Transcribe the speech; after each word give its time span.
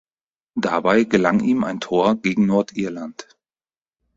Dabei 0.59 1.03
gelang 1.03 1.41
ihm 1.41 1.63
ein 1.63 1.79
Tor 1.79 2.19
gegen 2.19 2.47
Nordirland. 2.47 3.37